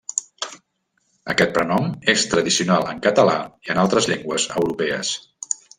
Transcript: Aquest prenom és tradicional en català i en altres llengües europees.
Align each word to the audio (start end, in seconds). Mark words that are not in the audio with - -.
Aquest 1.33 1.53
prenom 1.57 1.91
és 2.15 2.25
tradicional 2.33 2.89
en 2.95 3.03
català 3.07 3.39
i 3.69 3.75
en 3.75 3.85
altres 3.87 4.13
llengües 4.13 4.53
europees. 4.59 5.17